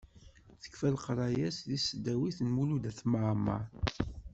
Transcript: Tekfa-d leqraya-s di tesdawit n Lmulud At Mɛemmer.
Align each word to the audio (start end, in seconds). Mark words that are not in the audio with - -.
Tekfa-d 0.61 0.91
leqraya-s 0.95 1.57
di 1.67 1.77
tesdawit 1.79 2.37
n 2.41 2.49
Lmulud 2.49 2.83
At 2.89 2.99
Mɛemmer. 3.11 3.63